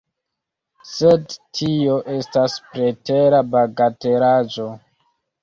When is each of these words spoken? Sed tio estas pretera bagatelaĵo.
Sed 0.91 1.35
tio 1.57 1.97
estas 2.15 2.57
pretera 2.71 3.43
bagatelaĵo. 3.53 4.69